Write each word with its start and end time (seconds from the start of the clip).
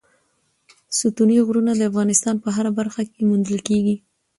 ستوني 0.97 1.37
غرونه 1.47 1.71
د 1.75 1.81
افغانستان 1.91 2.35
په 2.43 2.49
هره 2.55 2.71
برخه 2.79 3.01
کې 3.11 3.27
موندل 3.29 3.57
کېږي. 3.67 3.95